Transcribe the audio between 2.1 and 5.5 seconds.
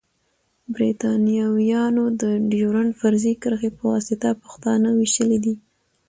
د ډيورنډ فرضي کرښي پواسطه پښتانه ويشلی